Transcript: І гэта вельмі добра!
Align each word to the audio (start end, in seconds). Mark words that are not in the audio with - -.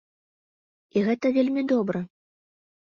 І 0.95 1.05
гэта 1.09 1.25
вельмі 1.37 1.67
добра! 1.77 1.99